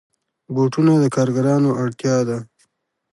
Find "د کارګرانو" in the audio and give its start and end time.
1.03-1.69